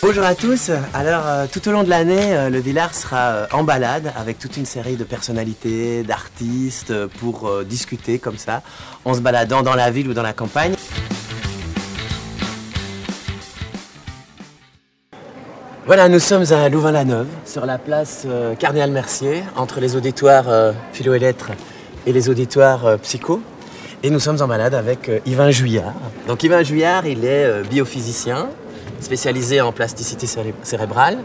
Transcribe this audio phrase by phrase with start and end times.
[0.00, 0.70] Bonjour à tous.
[0.94, 4.38] Alors, euh, tout au long de l'année, euh, le Villard sera euh, en balade avec
[4.38, 8.62] toute une série de personnalités, d'artistes pour discuter comme ça,
[9.04, 10.76] en se baladant dans la ville ou dans la campagne.
[15.84, 21.14] Voilà, nous sommes à Louvain-la-Neuve, sur la place euh, Cardinal Mercier, entre les auditoires philo
[21.14, 21.50] et lettres
[22.06, 23.42] et les auditoires psycho.
[24.02, 25.94] Et nous sommes en balade avec euh, Yvain Juillard.
[26.28, 28.48] Donc Yvain Juillard, il est euh, biophysicien,
[29.00, 31.18] spécialisé en plasticité céré- cérébrale.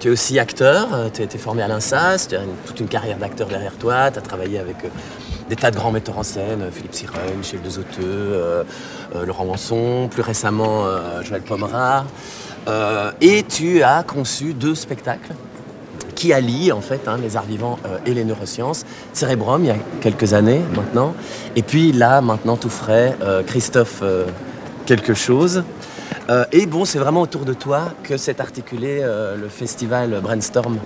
[0.00, 2.88] Tu es aussi acteur, euh, tu as été formé à l'INSAS, tu as toute une
[2.88, 4.76] carrière d'acteur derrière toi, tu as travaillé avec
[5.48, 8.64] des tas de grands metteurs en scène, Philippe Siren, Michel Dezoteux, euh,
[9.16, 10.84] euh, Laurent Manson, plus récemment
[11.22, 12.04] Joël Pomerard.
[13.20, 15.32] Et tu as conçu deux spectacles
[16.20, 18.84] qui allient en fait hein, les arts vivants euh, et les neurosciences.
[19.14, 21.14] Cérébrum, il y a quelques années maintenant.
[21.56, 24.26] Et puis là, maintenant tout frais, euh, Christophe euh,
[24.84, 25.64] quelque chose.
[26.52, 30.78] Et bon, c'est vraiment autour de toi que s'est articulé le festival Brainstorm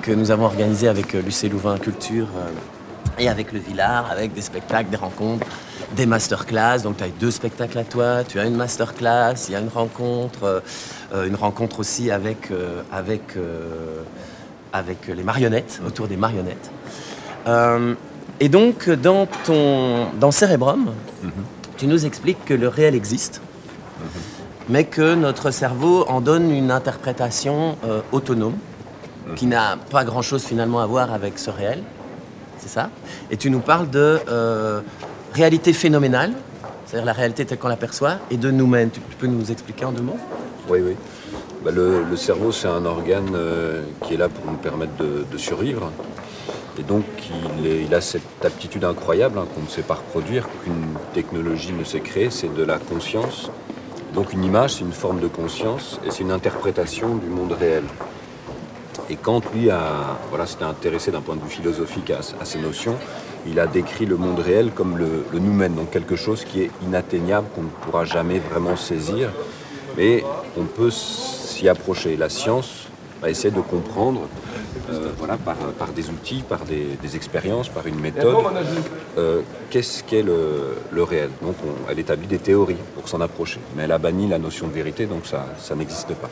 [0.00, 2.28] que nous avons organisé avec Lucé Louvain Culture
[3.18, 5.46] et avec le Villard, avec des spectacles, des rencontres,
[5.94, 6.78] des masterclass.
[6.82, 9.68] Donc tu as deux spectacles à toi, tu as une masterclass, il y a une
[9.68, 10.62] rencontre,
[11.14, 12.50] une rencontre aussi avec,
[12.90, 13.36] avec,
[14.72, 16.70] avec les marionnettes, autour des marionnettes.
[17.46, 17.94] Euh,
[18.40, 20.92] et donc dans, ton, dans Cérébrum,
[21.76, 23.40] tu nous expliques que le réel existe,
[24.68, 28.56] mais que notre cerveau en donne une interprétation euh, autonome,
[29.34, 31.82] qui n'a pas grand-chose finalement à voir avec ce réel.
[32.58, 32.90] C'est ça?
[33.30, 34.80] Et tu nous parles de euh,
[35.34, 36.32] réalité phénoménale,
[36.84, 38.90] c'est-à-dire la réalité telle qu'on l'aperçoit, et de nous-mêmes.
[38.90, 40.18] Tu, tu peux nous expliquer en deux mots?
[40.68, 40.96] Oui, oui.
[41.66, 45.90] Bah, le, cerveau, c'est un organe euh, qui est là pour nous permettre de, survivre.
[46.78, 47.02] Et donc,
[47.60, 51.98] il, a cette aptitude incroyable hein, qu'on ne sait pas reproduire, qu'une technologie ne sait
[51.98, 53.50] créer, c'est de la conscience.
[54.14, 57.82] Donc, une image, c'est une forme de conscience et c'est une interprétation du monde réel.
[59.10, 62.94] Et quand lui a, voilà, s'était intéressé d'un point de vue philosophique à, ces notions,
[63.44, 66.70] il a décrit le monde réel comme le, le nous-mêmes, donc quelque chose qui est
[66.84, 69.32] inatteignable, qu'on ne pourra jamais vraiment saisir,
[69.96, 70.24] mais
[70.56, 72.16] on peut s'y approcher.
[72.16, 72.86] La science
[73.20, 74.22] va essayer de comprendre,
[74.90, 75.56] euh, voilà, par,
[75.94, 78.36] des outils, par des, expériences, par une méthode,
[79.16, 79.40] euh,
[79.70, 81.30] qu'est-ce qu'est le, réel.
[81.42, 84.66] Donc on- elle établit des théories pour s'en approcher, mais elle a banni la notion
[84.66, 86.28] de vérité, donc ça, n'existe pas.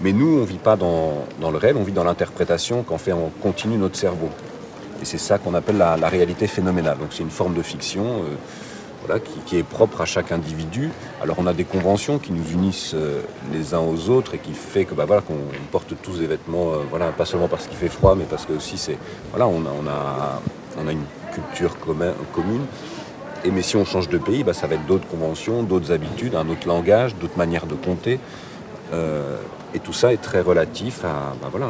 [0.00, 3.12] Mais nous, on ne vit pas dans, le réel, on vit dans l'interprétation qu'en fait
[3.12, 4.28] en continu notre cerveau.
[5.00, 6.98] Et c'est ça qu'on appelle la, la réalité phénoménale.
[6.98, 8.34] Donc c'est une forme de fiction euh,
[9.46, 10.90] qui, est propre à chaque individu.
[11.22, 13.20] Alors on a des conventions qui nous unissent euh,
[13.52, 15.38] les uns aux autres et qui fait que bah, voilà, qu'on
[15.70, 18.52] porte tous des vêtements, euh, voilà, pas seulement parce qu'il fait froid, mais parce que
[18.52, 18.98] aussi c'est
[19.30, 20.42] voilà, on a, on a,
[20.82, 22.66] on a une culture commun- commune.
[23.44, 26.34] Et mais si on change de pays, bah, ça va être d'autres conventions, d'autres habitudes,
[26.34, 28.18] un autre langage, d'autres manières de compter.
[28.92, 29.36] Euh,
[29.74, 31.68] et tout ça est très relatif à, bah, voilà,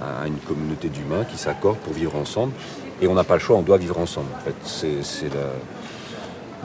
[0.00, 2.52] à une communauté d'humains qui s'accordent pour vivre ensemble.
[3.02, 4.28] Et on n'a pas le choix, on doit vivre ensemble.
[4.36, 5.30] En fait, c'est,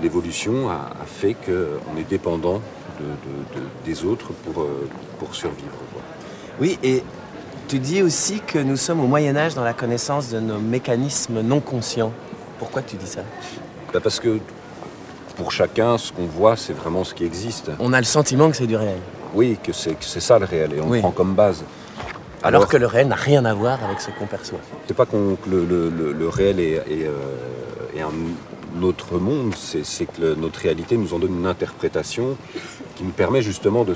[0.01, 2.61] l'évolution a, a fait qu'on est dépendant
[2.99, 4.87] de, de- de- des autres pour, euh,
[5.19, 5.77] pour survivre.
[5.93, 6.01] quoi.
[6.59, 7.03] Oui, et
[7.67, 11.41] tu dis aussi que nous sommes au Moyen Âge dans la connaissance de nos mécanismes
[11.41, 12.11] non conscients.
[12.59, 13.21] Pourquoi tu dis ça?
[13.93, 14.39] Bah, parce que
[15.35, 17.69] pour chacun, ce qu'on voit, c'est vraiment ce qui existe.
[17.79, 18.99] On a le sentiment que c'est du réel.
[19.33, 20.97] Oui, que c'est, ça le réel, et on Oui.
[20.97, 21.63] le prend comme base.
[22.43, 24.59] Alors, que le réel n'a rien à voir avec ce qu'on perçoit.
[24.87, 25.15] C'est pas que
[25.49, 28.11] le, le- le- le réel est, est, euh, est un
[28.83, 32.37] autre monde, c'est, que le- notre réalité nous en donne une interprétation
[32.95, 33.93] qui nous permet justement de,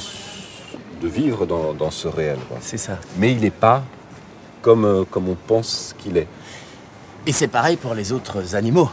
[1.03, 2.37] vivre dans, dans ce réel.
[2.61, 2.97] C'est ça.
[3.17, 3.83] Mais il n'est pas
[4.61, 6.27] comme, euh, comme on pense qu'il est.
[7.25, 8.89] Et c'est pareil pour les autres animaux.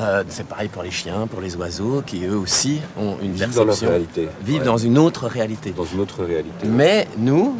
[0.00, 3.50] Euh, c'est pareil pour les chiens, pour les oiseaux, qui eux aussi ont une Vivent
[3.54, 4.28] dans leur perception, réalité.
[4.42, 4.64] vivent Ouais.
[4.66, 5.70] dans une autre réalité.
[5.70, 6.66] Dans une autre réalité.
[6.66, 7.56] Mais nous,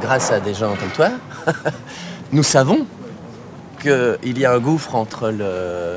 [0.00, 1.10] grâce à des gens comme toi,
[2.32, 2.86] nous savons
[3.80, 5.96] qu'il y a un gouffre entre le,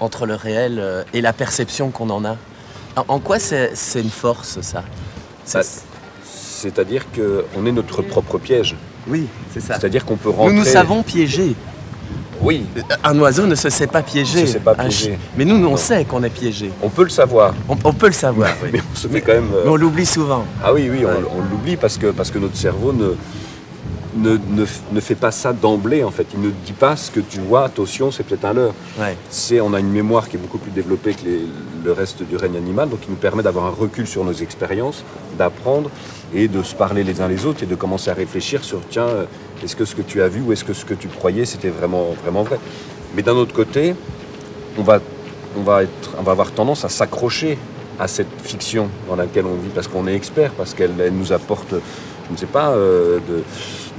[0.00, 2.36] entre le réel euh, et la perception qu'on en a.
[2.96, 4.82] En, en quoi c'est c'est une force, ça?
[5.54, 5.60] Bah,
[6.24, 8.76] C'est-à-dire qu'on est notre propre piège.
[9.08, 9.74] Oui, c'est ça.
[9.78, 10.54] C'est-à-dire qu'on peut Nous rentrer...
[10.54, 11.54] nous savons piéger.
[12.42, 12.64] Oui,
[13.04, 14.42] Un oiseau ne se sait pas piéger.
[14.42, 15.18] Ne se sait pas piéger.
[15.36, 15.76] Mais nous, nous, on Non.
[15.76, 16.70] sait qu'on est piégé.
[16.82, 17.54] on peut le savoir.
[17.68, 18.50] On, on peut le savoir.
[18.62, 18.70] oui.
[18.72, 19.50] Mais on se fait quand même...
[19.54, 20.44] euh, Mais on l'oublie souvent.
[20.64, 23.14] Ah oui, oui, on, on l'oublie parce que, parce que notre cerveau ne,
[24.16, 26.26] ne, ne, ne fait pas ça d'emblée en fait.
[26.34, 28.74] Il ne dit pas ce que tu vois, attention, c'est peut-être un leurre.
[28.98, 29.16] Ouais.
[29.30, 31.46] C'est, on a une mémoire qui est beaucoup plus développée que les-
[31.84, 35.04] le reste du règne animal, donc qui nous permet d'avoir un recul sur nos expériences,
[35.38, 35.90] d'apprendre
[36.34, 39.06] et de se parler les uns les autres et de commencer à réfléchir sur tiens,
[39.08, 39.24] euh,
[39.64, 41.70] est-ce que ce que tu as vu ou est-ce que ce que tu croyais c'était
[41.70, 42.58] vraiment, vraiment vrai
[43.14, 43.94] Mais d'un autre côté,
[44.78, 45.00] on va,
[45.56, 47.58] on, va être, on va avoir tendance à s'accrocher
[47.98, 51.70] à cette fiction dans laquelle on vit, parce qu'on est expert, parce qu'elle nous apporte,
[51.72, 53.42] je ne sais pas, euh, de,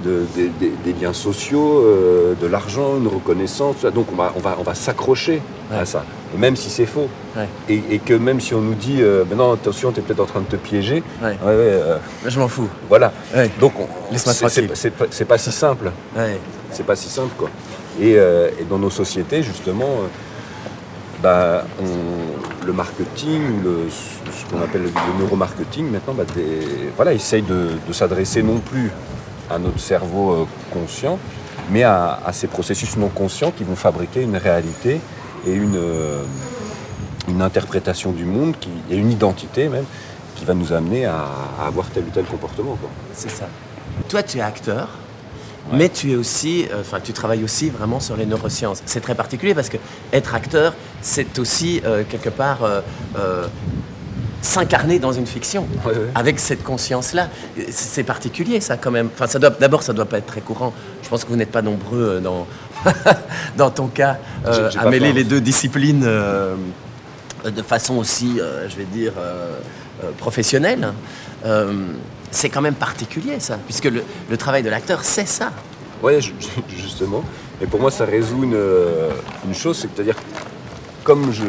[0.02, 3.84] des liens sociaux, euh, de l'argent, une reconnaissance.
[3.94, 6.04] Donc on va, on va, on va s'accrocher à ça,
[6.38, 7.10] même si c'est faux.
[7.70, 10.42] Et, que même si on nous dit, euh, non, attention, tu es peut-être en train
[10.42, 11.04] de te piéger.
[12.26, 12.70] je m'en fous.
[12.90, 13.12] Voilà.
[13.60, 13.74] Donc
[14.16, 15.92] c'est pas si simple.
[16.72, 17.50] C'est pas si simple, quoi.
[18.00, 20.00] Et, et dans nos sociétés, justement,
[21.22, 21.66] bah,
[22.66, 23.42] le marketing,
[24.32, 26.24] ce qu'on appelle le, neuromarketing, maintenant, bah,
[26.96, 28.90] voilà, essaye de, s'adresser non plus
[29.54, 31.20] à notre cerveau euh, conscient,
[31.70, 35.00] mais à, ces processus non conscients qui vont fabriquer une réalité
[35.46, 36.24] et une, euh,
[37.28, 39.86] une interprétation du monde qui, et une identité même
[40.36, 41.28] qui va nous amener à,
[41.64, 42.78] avoir tel ou tel comportement.
[43.14, 43.48] C'est ça.
[44.10, 44.90] Toi, tu es acteur,
[45.72, 48.82] mais tu es aussi, euh, enfin, tu travailles aussi vraiment sur les neurosciences.
[48.86, 49.78] C'est très particulier parce que
[50.12, 52.82] être acteur, c'est aussi euh, quelque part euh,
[54.42, 55.68] s'incarner dans une fiction
[56.16, 57.30] avec cette conscience-là.
[57.70, 59.10] C'est particulier, ça, quand même.
[59.14, 60.74] Enfin, ça doit, d'abord, ça doit pas être très courant.
[61.04, 62.48] Je pense que vous n'êtes pas nombreux dans,
[63.58, 69.14] dans ton cas à mêler les deux disciplines de façon aussi, je vais dire,
[70.18, 70.94] professionnelle
[72.32, 75.52] c'est quand même particulier ça, puisque le, travail de l'acteur, c'est ça.
[76.02, 76.14] Oui,
[76.70, 77.24] justement.
[77.62, 79.12] Et pour moi, ça résout une, euh,
[79.54, 80.16] chose, c'est-à-dire,
[81.04, 81.44] comme je,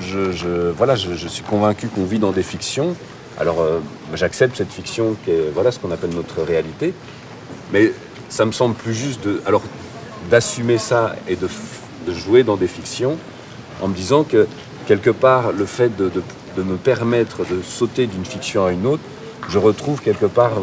[0.00, 2.96] je, voilà, je, suis convaincu qu'on vit dans des fictions,
[3.38, 3.80] alors euh,
[4.14, 6.94] j'accepte cette fiction qui est voilà, ce qu'on appelle notre réalité,
[7.72, 7.92] mais
[8.28, 9.62] ça me semble plus juste de, alors,
[10.30, 11.48] d'assumer ça et de,
[12.12, 13.18] jouer dans des fictions
[13.82, 14.46] en me disant que
[14.86, 19.02] quelque part, le fait de me permettre de sauter d'une fiction à une autre,
[19.48, 20.62] je retrouve quelque part euh,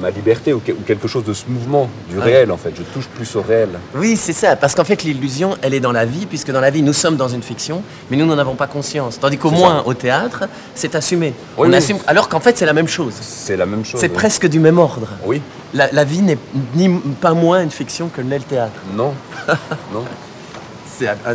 [0.00, 2.72] ma liberté ou, quelque chose de ce mouvement du réel en fait.
[2.76, 3.70] Je touche plus au réel.
[3.94, 4.56] Oui, c'est ça.
[4.56, 7.16] Parce qu'en fait, l'illusion, elle est dans la vie, puisque dans la vie, nous sommes
[7.16, 9.18] dans une fiction, mais nous n'en avons pas conscience.
[9.18, 10.44] Tandis qu'au moins au théâtre,
[10.74, 11.34] c'est assumé.
[11.56, 13.14] On assume, alors qu'en fait, c'est la même chose.
[13.20, 14.00] C'est la même chose.
[14.00, 15.08] C'est presque du même ordre.
[15.24, 15.40] Oui.
[15.74, 16.38] La, vie n'est
[16.74, 16.88] ni
[17.20, 18.80] pas moins une fiction que l'est le théâtre.
[18.94, 19.12] Non.
[19.92, 20.04] non.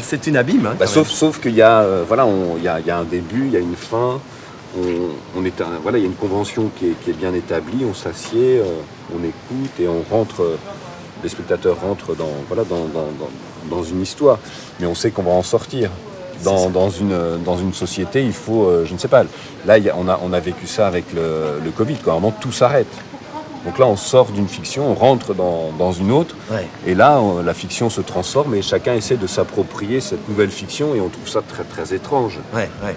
[0.02, 0.66] C'est une abîme.
[0.66, 2.25] Hein, bah, sauf sauf qu'il y, euh, voilà,
[2.63, 4.19] y, a, y a un début, il y a une fin
[5.36, 8.66] on, est voilà, il y a une convention qui est, bien établie, on s'assied, euh,
[9.14, 10.58] on écoute et on rentre,
[11.24, 12.64] les spectateurs rentrent dans, voilà,
[13.70, 14.40] dans, une histoire.
[14.80, 15.90] Mais on sait qu'on va en sortir.
[16.44, 17.16] Dans, une,
[17.46, 19.26] dans une société, il faut, euh, je ne sais pas,
[19.68, 22.92] là on a, on a vécu ça avec le, Covid, quand vraiment tout s'arrête.
[23.64, 26.36] Donc là, on sort d'une fiction, on rentre dans, une autre,
[26.88, 31.00] et là, la fiction se transforme et chacun essaie de s'approprier cette nouvelle fiction, et
[31.00, 32.40] on trouve ça très très étrange.
[32.56, 32.96] Ouais, ouais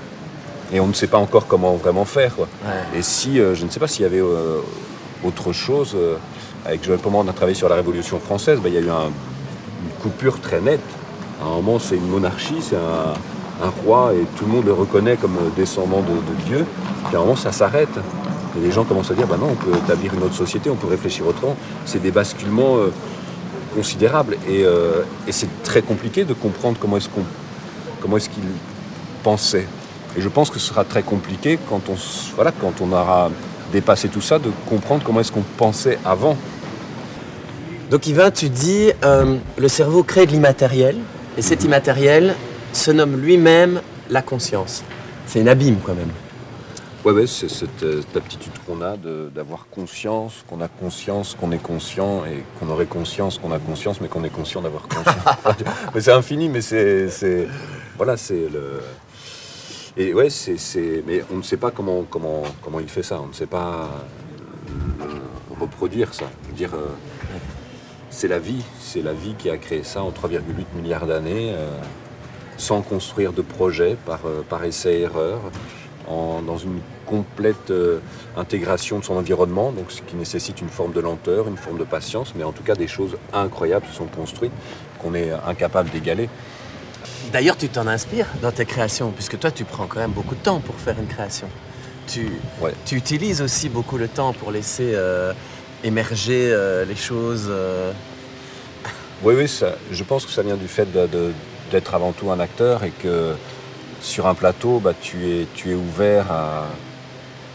[0.74, 2.32] et on ne sait pas encore comment vraiment faire.
[2.96, 4.58] Et si, euh, je ne sais pas s'il y avait euh,
[5.24, 6.16] autre chose, euh,
[6.66, 8.88] avec Joël Pommard, on a travaillé sur la Révolution française, ben, il y a eu
[8.88, 10.80] une coupure très nette.
[11.40, 13.14] À un moment, c'est une monarchie, c'est un,
[13.84, 16.66] roi, et tout le monde le reconnaît comme descendant de, Dieu.
[17.06, 17.96] Puis à un moment, ça s'arrête.
[18.56, 20.76] Et les gens commencent à dire, ben non, on peut établir une autre société, on
[20.76, 21.56] peut réfléchir autrement.
[21.86, 22.76] C'est des basculements
[23.74, 24.36] considérables.
[24.48, 27.24] Et, et c'est très compliqué de comprendre comment est-ce qu'on
[28.00, 28.42] comment est-ce qu'ils
[29.22, 29.66] pensaient.
[30.16, 31.96] Et je pense que ce sera très compliqué quand on,
[32.34, 33.30] voilà, quand on aura
[33.72, 36.36] dépassé tout ça, de comprendre comment est-ce qu'on pensait avant.
[37.90, 40.96] Donc Yvain, tu dis, euh, le cerveau crée de l'immatériel,
[41.36, 42.34] et cet immatériel
[42.72, 43.80] se nomme lui-même
[44.10, 44.84] la conscience.
[45.26, 46.10] C'est une abîme quand même.
[47.04, 47.46] Oui, ouais, c'est
[47.82, 52.70] euh, cette, aptitude qu'on a d'avoir conscience, qu'on a conscience, qu'on est conscient, et qu'on
[52.70, 55.16] aurait conscience, qu'on a conscience, mais qu'on est conscient d'avoir conscience.
[55.94, 57.46] mais c'est infini, mais c'est...
[57.96, 58.80] Voilà, c'est le...
[59.96, 60.56] Et ouais, c'est,
[61.06, 63.20] mais on ne sait pas comment, comment, comment il fait ça.
[63.22, 63.88] On ne sait pas
[65.00, 65.04] euh,
[65.60, 66.26] reproduire ça.
[66.52, 66.88] dire, euh,
[68.10, 70.40] c'est la vie, c'est la vie qui a créé ça en 3,8
[70.74, 71.78] milliards d'années, euh,
[72.56, 75.40] sans construire de projet, par, par essai-erreur,
[76.08, 77.72] dans une complète
[78.36, 81.84] intégration de son environnement, donc ce qui nécessite une forme de lenteur, une forme de
[81.84, 84.52] patience, mais en tout cas des choses incroyables se sont construites
[85.00, 86.28] qu'on est incapable d'égaler.
[87.34, 90.40] D'ailleurs, tu t'en inspires dans tes créations, puisque toi, tu prends quand même beaucoup de
[90.40, 91.48] temps pour faire une création.
[92.06, 92.28] Tu,
[92.86, 95.32] tu utilises aussi beaucoup le temps pour laisser euh,
[95.82, 97.46] émerger euh, les choses.
[97.48, 97.90] Euh.
[99.24, 99.50] Oui, oui,
[99.90, 100.86] je pense que ça vient du fait
[101.72, 103.32] d'être avant tout un acteur et que
[104.00, 106.66] sur un plateau, bah, tu, es, tu es ouvert à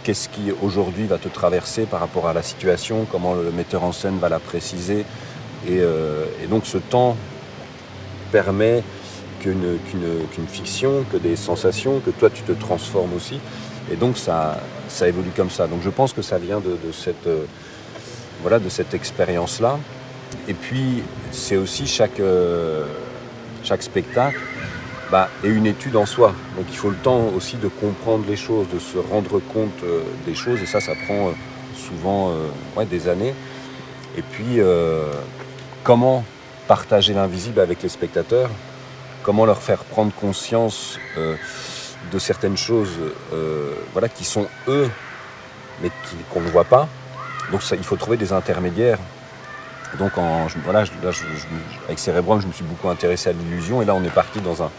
[0.03, 3.93] qu'est-ce qui aujourd'hui va te traverser par rapport à la situation, comment le metteur en
[3.93, 5.05] scène va la préciser.
[5.69, 7.15] Et, et donc ce temps
[8.33, 8.83] permet
[9.39, 13.39] qu'une fiction, que des sensations, que toi tu te transformes aussi.
[13.91, 15.67] Et donc ça, ça évolue comme ça.
[15.67, 17.45] Donc je pense que ça vient de, cette, euh,
[18.41, 19.79] voilà, cette expérience-là.
[20.47, 22.85] Et puis c'est aussi chaque, euh,
[23.79, 24.39] spectacle
[25.11, 26.33] bah, est une étude en soi.
[26.55, 30.01] Donc il faut le temps aussi de comprendre les choses, de se rendre compte euh,
[30.25, 31.31] des choses, et ça, ça prend
[31.75, 33.33] souvent euh, des années.
[34.17, 34.59] Et puis,
[35.83, 36.25] comment
[36.67, 38.49] partager l'invisible avec les spectateurs,
[39.23, 42.97] comment leur faire prendre conscience de certaines choses
[43.93, 44.89] voilà, qui sont eux,
[45.81, 45.91] mais
[46.31, 46.87] qu'on ne voit pas.
[47.51, 48.99] Donc il faut trouver des intermédiaires.
[49.97, 50.11] Donc
[50.63, 50.83] voilà,
[51.87, 54.61] avec Cérébrum, je me suis beaucoup intéressé à l'illusion, et là on est parti dans
[54.63, 54.69] un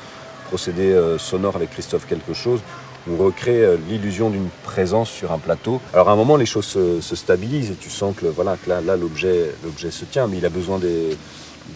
[0.50, 2.60] procédé euh, sonore avec Christophe quelque chose,
[3.08, 5.80] on recrée euh, l'illusion d'une présence sur un plateau.
[5.94, 8.96] Alors à un moment, les choses se, stabilisent et tu sens que voilà, là, là
[8.96, 11.16] l'objet, l'objet se tient, mais il a besoin des,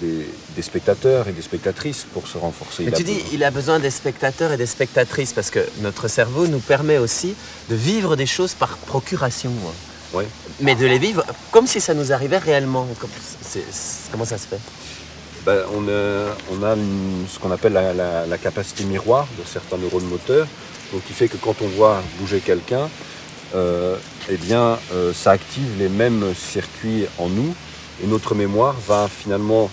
[0.00, 2.84] des, spectateurs et des spectatrices pour se renforcer.
[2.84, 6.46] Mais tu dis, il a besoin des spectateurs et des spectatrices parce que notre cerveau
[6.46, 7.34] nous permet aussi
[7.68, 9.52] de vivre des choses par procuration.
[10.12, 10.26] Ouais.
[10.60, 12.86] Mais de les vivre comme si ça nous arrivait réellement.
[14.10, 14.60] comment ça se fait?
[15.44, 16.74] Ben, on, a,
[17.28, 20.46] ce qu'on appelle la, capacité miroir de certains neurones moteurs,
[20.92, 22.88] donc qui fait que quand on voit bouger quelqu'un,
[23.54, 23.96] euh,
[24.30, 27.54] eh bien, euh, ça active les mêmes circuits en nous,
[28.02, 29.70] et notre mémoire va finalement,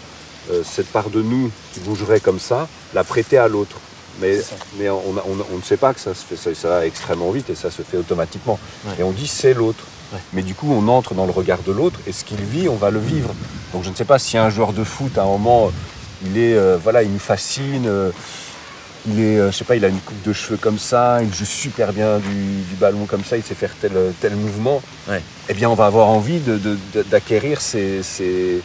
[0.52, 3.78] euh, cette part de nous qui bougerait comme ça, la prêter à l'autre.
[4.20, 4.40] Mais,
[4.78, 7.72] mais on, ne sait pas que ça se fait, ça, va extrêmement vite et ça
[7.72, 8.60] se fait automatiquement.
[9.00, 9.86] Et on dit c'est l'autre.
[10.34, 12.76] Mais du coup, on entre dans le regard de l'autre et ce qu'il vit, on
[12.76, 13.34] va le vivre.
[13.74, 15.72] Donc je ne sais pas si un joueur de foot, à un moment,
[16.26, 17.88] il est, euh, voilà, il nous fascine.
[17.88, 18.12] Euh,
[19.08, 21.34] il est, euh, je sais pas, il a une coupe de cheveux comme ça, il
[21.34, 24.82] joue super bien du, ballon comme ça, il sait faire tel, tel mouvement.
[25.50, 26.40] Eh bien, on va avoir envie
[27.10, 28.62] d'acquérir de,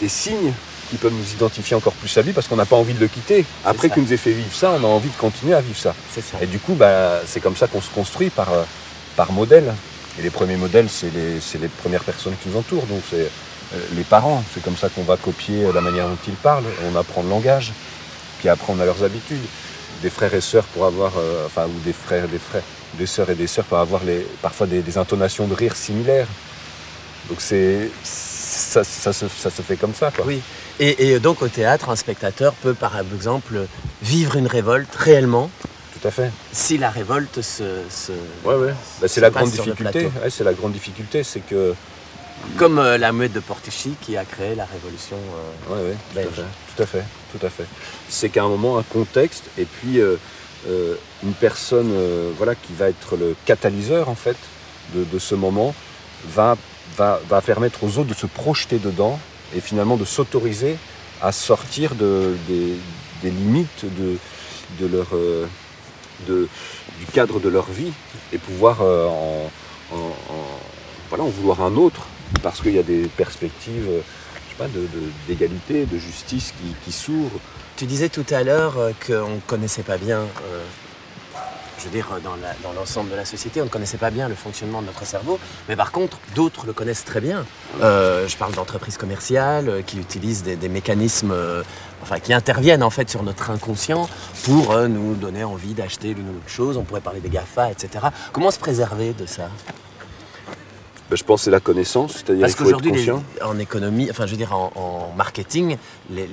[0.00, 0.52] des, signes
[0.90, 3.08] qui peuvent nous identifier encore plus à lui parce qu'on n'a pas envie de le
[3.08, 3.44] quitter.
[3.64, 5.94] Après qu'il nous ait fait vivre ça, on a envie de continuer à vivre ça.
[6.40, 8.48] Et du coup, bah, c'est comme ça qu'on se construit par,
[9.16, 9.72] par modèle.
[10.18, 13.28] Et les premiers modèles, c'est les, premières personnes qui nous entourent, donc c'est
[13.74, 14.42] euh, les parents.
[14.54, 17.72] C'est comme ça qu'on va copier la manière dont ils parlent, on apprend le langage,
[18.46, 19.44] puis après on a leurs habitudes.
[20.02, 22.62] Des frères et sœurs pour avoir, euh, enfin, ou des frères des frères,
[22.94, 26.28] des sœurs et des sœurs pour avoir les, parfois des, intonations de rire similaires.
[27.28, 30.12] Donc c'est ça, ça, se, fait comme ça.
[30.12, 30.24] Quoi.
[30.26, 30.40] Oui.
[30.78, 33.66] Et, donc au théâtre, un spectateur peut par exemple
[34.02, 35.50] vivre une révolte réellement
[35.98, 36.30] tout à fait.
[36.52, 37.62] Si la révolte se.
[38.44, 38.74] ouais, ouais.
[39.00, 40.10] Bah, c'est la grande difficulté.
[40.28, 41.74] c'est la grande difficulté, c'est que.
[42.56, 45.16] Comme euh, la meute de Portichy qui a créé la révolution
[45.70, 46.42] euh, belge.
[46.74, 47.66] Tout à fait, tout à fait.
[48.08, 50.16] C'est qu'à un moment, un contexte et puis euh,
[51.22, 51.92] une personne
[52.36, 54.36] voilà, qui va être le catalyseur en fait
[54.94, 55.74] de, ce moment
[56.28, 56.56] va,
[56.96, 59.18] va, va, permettre aux autres de se projeter dedans
[59.54, 60.76] et finalement de s'autoriser
[61.22, 62.74] à sortir de, des,
[63.22, 64.18] des limites de,
[64.80, 65.08] de leur
[66.26, 67.92] du cadre de leur vie
[68.32, 69.50] et pouvoir euh, en,
[71.08, 72.06] voilà, en vouloir un autre
[72.42, 73.88] parce qu'il y a des perspectives
[75.28, 76.54] d'égalité, de, justice
[76.84, 77.40] qui, s'ouvrent.
[77.76, 80.64] Tu disais tout à l'heure euh, qu'on ne connaissait pas bien euh,
[81.78, 84.80] je veux dire, dans l'ensemble de la société, on ne connaissait pas bien le fonctionnement
[84.80, 87.44] de notre cerveau, mais par contre, d'autres le connaissent très bien.
[87.82, 91.62] Euh, je parle d'entreprises commerciales euh, qui utilisent des, mécanismes, euh,
[92.02, 94.08] enfin, qui interviennent en fait sur notre inconscient
[94.44, 96.76] pour nous donner envie d'acheter l'une ou l'autre chose.
[96.76, 98.06] On pourrait parler des GAFA, etc.
[98.32, 99.50] Comment se préserver de ça?
[101.08, 103.22] Ben, je pense que c'est la connaissance, c'est-à-dire qu'il faut être conscient.
[103.42, 105.76] en économie, enfin je veux dire en, marketing,
[106.10, 106.26] les,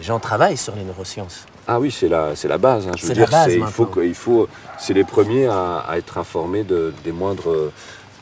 [0.00, 1.46] gens travaillent sur les neurosciences.
[1.68, 2.88] Ah oui, c'est la, c'est la base.
[2.88, 2.92] Hein.
[2.96, 7.12] Je veux dire, il faut, il faut, c'est les premiers à, être informés de, des
[7.12, 7.70] moindres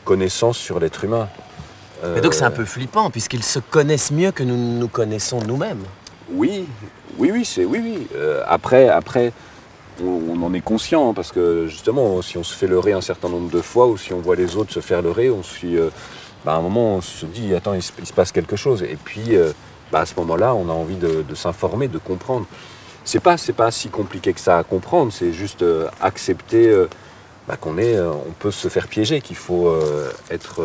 [0.05, 1.27] connaissances sur l'être humain.
[2.15, 5.83] Mais donc c'est un peu flippant puisqu'ils se connaissent mieux que nous nous connaissons nous-mêmes.
[6.33, 6.65] Oui,
[7.17, 8.07] oui, oui, c'est oui, oui.
[8.15, 9.33] Euh, après, après,
[10.03, 13.29] on, en est conscient hein, parce que justement, si on se fait leurrer un certain
[13.29, 15.41] nombre de fois ou si on voit les autres se faire leurrer, on.
[15.63, 15.89] Euh,
[16.43, 18.81] bah, à un moment, on se dit attends, il se, passe quelque chose.
[18.83, 19.51] Et puis, euh,
[19.91, 22.45] bah, à ce moment-là, on a envie de, s'informer, de comprendre.
[23.03, 25.11] C'est pas, c'est pas si compliqué que ça à comprendre.
[25.11, 26.75] C'est juste euh, accepter
[27.47, 29.71] bah, qu'on est, on peut se faire piéger, qu'il faut
[30.31, 30.61] être,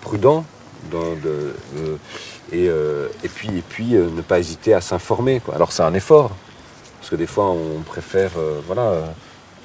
[0.00, 0.44] prudent.
[2.52, 2.68] et,
[3.34, 5.40] puis, et puis ne pas hésiter à s'informer.
[5.54, 6.32] Alors c'est un effort,
[7.02, 9.02] parce que des fois, on préfère euh, voilà,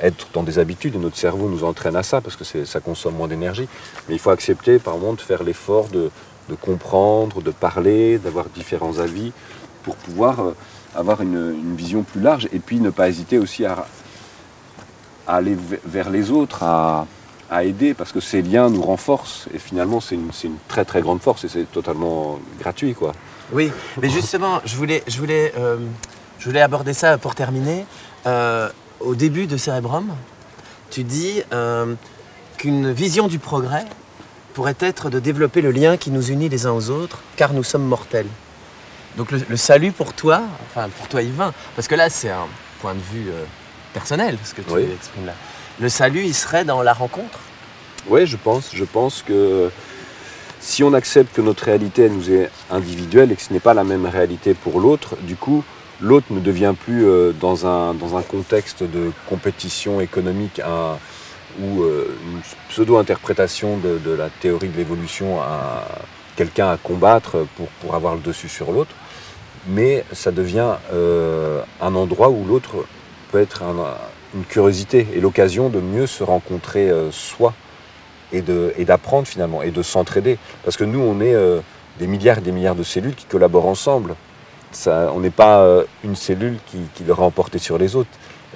[0.01, 3.13] être dans des habitudes et notre cerveau nous entraîne à ça parce que ça consomme
[3.13, 3.67] moins d'énergie.
[4.09, 6.09] Mais il faut accepter par moment de faire l'effort de,
[6.61, 9.33] comprendre, de parler, d'avoir différents avis
[9.83, 10.55] pour pouvoir euh,
[10.95, 13.85] avoir une, vision plus large et puis ne pas hésiter aussi à,
[15.27, 17.05] aller vers les autres, à,
[17.61, 21.43] aider parce que ces liens nous renforcent et finalement c'est une, très très grande force
[21.43, 23.11] et c'est totalement gratuit quoi.
[23.53, 25.77] Oui, mais justement, je voulais, je voulais euh,
[26.39, 27.85] je voulais aborder ça pour terminer.
[28.25, 30.13] Euh, au début de Cérébrum,
[30.89, 31.93] tu dis euh,
[32.57, 33.85] qu'une vision du progrès
[34.53, 37.63] pourrait être de développer le lien qui nous unit les uns aux autres, car nous
[37.63, 38.27] sommes mortels.
[39.17, 42.47] Donc le, salut pour toi, enfin pour toi Yvain, parce que là c'est un,
[42.81, 43.43] point de vue euh,
[43.93, 45.33] personnel, ce que tu exprimes là.
[45.79, 47.39] Le salut, il serait dans la rencontre?
[48.07, 48.71] Oui, je pense.
[48.73, 49.69] Je pense que
[50.59, 53.83] si on accepte que notre réalité nous est individuelle et que ce n'est pas la
[53.83, 55.63] même réalité pour l'autre, du coup,
[56.01, 60.61] l'autre ne devient plus euh, dans, un, dans un contexte de compétition économique
[61.59, 65.83] ou euh, une pseudo-interprétation de, la théorie de l'évolution à
[66.35, 68.93] quelqu'un à combattre pour, pour avoir le dessus sur l'autre,
[69.67, 72.85] mais ça devient euh, un endroit où l'autre
[73.31, 73.63] peut être
[74.35, 77.53] une curiosité et l'occasion de mieux se rencontrer soi
[78.31, 80.37] et d'apprendre finalement et de s'entraider.
[80.63, 81.35] Parce que nous, on est
[81.99, 84.15] des milliards et des milliards de cellules qui collaborent ensemble
[84.85, 88.09] on n'est pas euh, une cellule qui, qui le emporté sur les autres.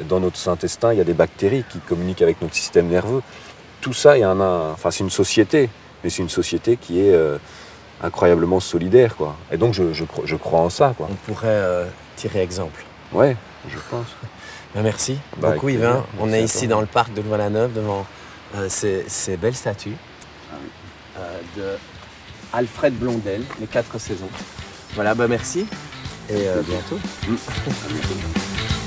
[0.07, 3.21] Dans notre intestin, il y a des bactéries qui communiquent avec notre système nerveux.
[3.81, 5.69] Tout ça, il y enfin, c'est une société,
[6.03, 7.37] mais c'est une société qui est euh,
[8.01, 9.35] incroyablement solidaire, quoi.
[9.51, 11.07] Et donc, je, crois en ça, quoi.
[11.09, 11.85] On pourrait euh,
[12.15, 12.83] tirer exemple.
[13.11, 13.35] Ouais,
[13.67, 14.07] je pense.
[14.73, 16.05] Ben, merci bah, beaucoup, Yvain.
[16.17, 18.05] On est ici dans le parc de Louvain-la-Neuve devant
[18.69, 19.03] ces,
[19.35, 19.97] belles statues
[21.17, 21.19] ah
[21.57, 21.63] de
[22.53, 24.29] Alfred Blondel, les quatre saisons.
[24.95, 25.67] Voilà, bah merci
[26.33, 26.99] et à bientôt.
[27.27, 28.80] Mm.